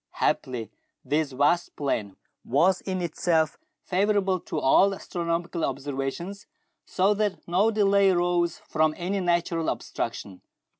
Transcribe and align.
Happily 0.13 0.71
this 1.05 1.31
vast 1.31 1.75
plain 1.75 2.15
was 2.43 2.81
in 2.81 3.03
itself 3.03 3.59
favourable 3.83 4.39
to 4.39 4.57
all 4.59 4.95
astronomical 4.95 5.63
observations, 5.63 6.47
so 6.87 7.13
that 7.13 7.47
no 7.47 7.69
delay 7.69 8.09
arose 8.09 8.57
from 8.57 8.95
any 8.97 9.19
natural 9.19 9.69
obstruction. 9.69 10.41